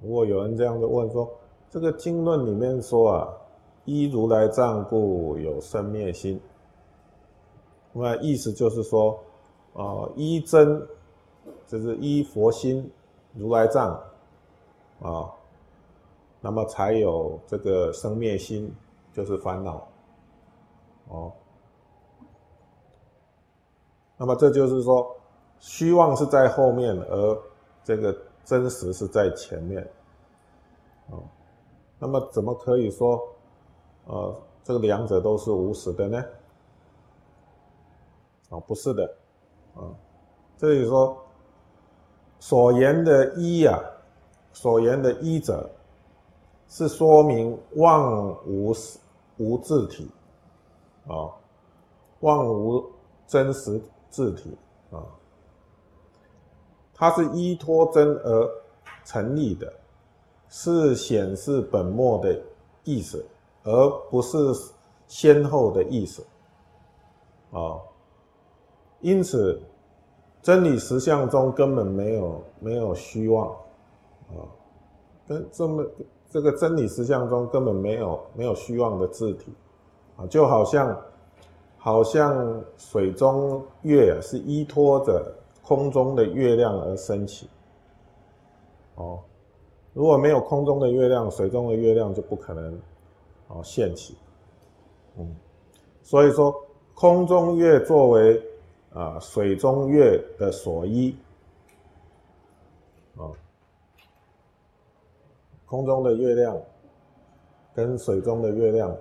[0.00, 1.28] 如果有人这样子问说，
[1.68, 3.28] 这个经论里面说啊，
[3.84, 6.40] 依如来藏故有生灭心，
[7.92, 9.18] 那意思就是说，
[9.74, 10.86] 啊，依真，
[11.66, 12.88] 就是依佛心，
[13.34, 14.00] 如来藏，
[15.02, 15.28] 啊，
[16.40, 18.72] 那么才有这个生灭心，
[19.12, 19.88] 就是烦恼，
[21.08, 21.32] 哦，
[24.16, 25.16] 那么这就是说，
[25.58, 27.38] 虚妄是在后面，而
[27.82, 28.16] 这个。
[28.48, 29.86] 真实是在前面，
[31.10, 31.22] 哦，
[31.98, 33.22] 那么怎么可以说，
[34.06, 36.24] 呃，这个两者都是无实的呢？
[38.48, 39.04] 哦，不是的，
[39.74, 39.84] 啊，
[40.56, 41.14] 这里说
[42.40, 43.78] 所言的一呀，
[44.54, 45.68] 所言的一者，
[46.70, 48.74] 是说明妄无
[49.36, 50.10] 无自体，
[51.06, 51.28] 啊，
[52.20, 52.82] 妄无
[53.26, 54.56] 真实自体，
[54.90, 55.04] 啊。
[57.00, 58.50] 它是依托真而
[59.04, 59.72] 成立的，
[60.48, 62.36] 是显示本末的
[62.82, 63.24] 意思，
[63.62, 64.36] 而不是
[65.06, 66.26] 先后的意思。
[67.52, 67.78] 啊，
[69.00, 69.62] 因此
[70.42, 73.48] 真理实相中根本没有没有虚妄，
[74.30, 74.42] 啊，
[75.28, 75.86] 跟这么
[76.28, 79.52] 这个真理实相中根本没有没有虚妄的字体，
[80.16, 81.00] 啊，就好像
[81.78, 85.32] 好像水中月是依托着。
[85.68, 87.46] 空中的月亮而升起，
[88.94, 89.20] 哦，
[89.92, 92.80] 如果没有空中的月亮，水中的月亮就不可能
[93.48, 94.16] 哦现起，
[95.18, 95.36] 嗯，
[96.02, 96.58] 所以说
[96.94, 98.42] 空中月作为
[98.94, 101.14] 啊水中月的所依，
[103.18, 103.28] 啊，
[105.66, 106.58] 空中的月亮
[107.74, 108.96] 跟水中的月亮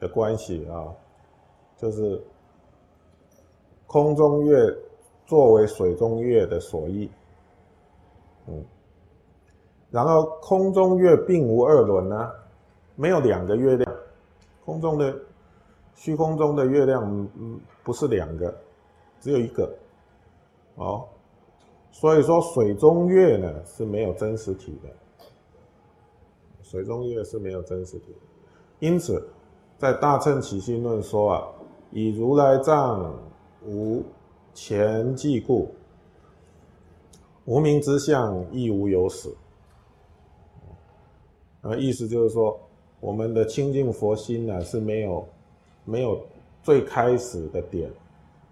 [0.00, 0.92] 的关系啊，
[1.76, 2.20] 就是
[3.86, 4.76] 空中月。
[5.26, 7.10] 作为水中月的所依，
[8.46, 8.62] 嗯，
[9.90, 12.30] 然后空中月并无二轮呢，
[12.94, 13.96] 没有两个月亮，
[14.66, 15.16] 空中的
[15.94, 17.02] 虚空中的月亮，
[17.38, 18.54] 嗯，不是两个，
[19.18, 19.74] 只有一个，
[20.74, 21.08] 哦，
[21.90, 25.24] 所以说水中月呢是没有真实体的，
[26.62, 28.14] 水中月是没有真实体，
[28.78, 29.26] 因此
[29.78, 31.48] 在大乘起心论说啊，
[31.90, 33.10] 以如来藏
[33.64, 34.02] 无。
[34.54, 35.68] 前既故，
[37.44, 39.28] 无名之相亦无有始。
[41.60, 42.58] 啊，意思就是说，
[43.00, 45.26] 我们的清净佛心呢是没有
[45.84, 46.24] 没有
[46.62, 47.90] 最开始的点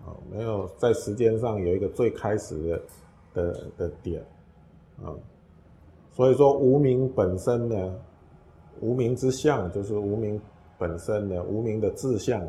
[0.04, 2.82] 啊，没有在时间上有一个最开始的
[3.34, 4.20] 的的点
[5.02, 5.14] 啊，
[6.10, 7.94] 所以说无名本身呢，
[8.80, 10.40] 无名之相就是无名
[10.78, 12.42] 本身的无名的志向。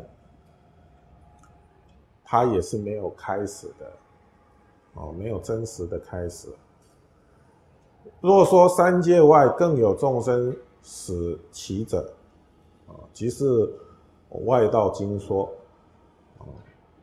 [2.24, 3.92] 它也是没有开始的，
[4.94, 6.48] 哦，没有真实的开始。
[8.20, 12.10] 若说三界外更有众生死其者，
[12.88, 13.70] 啊，即是
[14.46, 15.48] 外道经说，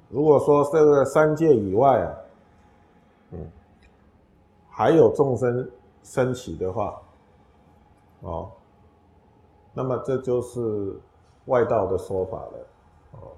[0.09, 2.17] 如果说这个三界以外啊，
[3.31, 3.51] 嗯，
[4.69, 5.69] 还有众生
[6.03, 6.99] 升起的话，
[8.21, 8.51] 哦，
[9.71, 10.99] 那么这就是
[11.45, 12.67] 外道的说法了，
[13.11, 13.31] 哦，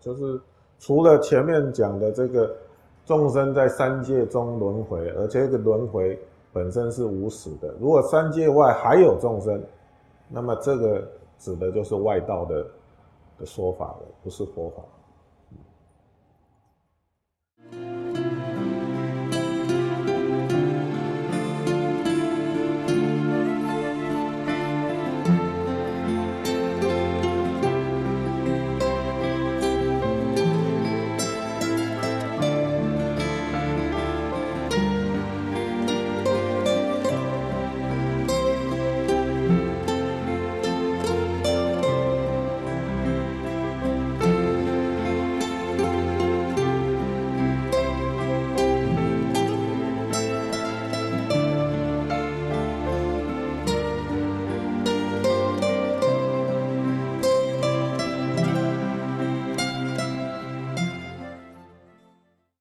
[0.00, 0.40] 就是。
[0.80, 2.56] 除了前面讲的这个
[3.04, 6.18] 众生在三界中轮回，而且这个轮回
[6.52, 7.72] 本身是无始的。
[7.78, 9.62] 如果三界外还有众生，
[10.26, 11.06] 那么这个
[11.38, 12.66] 指的就是外道的
[13.38, 14.82] 的说法了，不是佛法。